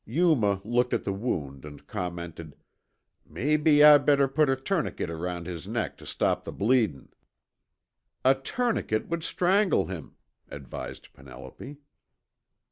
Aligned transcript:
Yuma 0.03 0.59
looked 0.63 0.95
at 0.95 1.03
the 1.03 1.13
wound 1.13 1.63
and 1.63 1.85
commented, 1.85 2.55
"Maybe 3.23 3.83
I 3.83 3.99
better 3.99 4.27
put 4.27 4.49
a 4.49 4.55
tourniquet 4.55 5.11
around 5.11 5.45
his 5.45 5.67
neck 5.67 5.95
tuh 5.95 6.05
stop 6.07 6.43
the 6.43 6.51
bleedin'." 6.51 7.13
"A 8.25 8.33
tourniquet 8.33 9.09
would 9.09 9.21
strangle 9.21 9.85
him," 9.85 10.15
advised 10.49 11.13
Penelope. 11.13 11.77